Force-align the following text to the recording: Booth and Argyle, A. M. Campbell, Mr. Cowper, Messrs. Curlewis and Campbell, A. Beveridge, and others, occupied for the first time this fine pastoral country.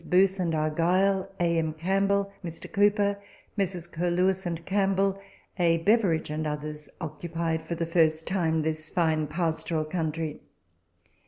Booth 0.03 0.39
and 0.39 0.55
Argyle, 0.55 1.29
A. 1.39 1.59
M. 1.59 1.73
Campbell, 1.73 2.33
Mr. 2.43 2.61
Cowper, 2.67 3.19
Messrs. 3.55 3.85
Curlewis 3.85 4.47
and 4.47 4.65
Campbell, 4.65 5.21
A. 5.59 5.77
Beveridge, 5.77 6.31
and 6.31 6.47
others, 6.47 6.89
occupied 6.99 7.61
for 7.63 7.75
the 7.75 7.85
first 7.85 8.25
time 8.25 8.63
this 8.63 8.89
fine 8.89 9.27
pastoral 9.27 9.85
country. 9.85 10.41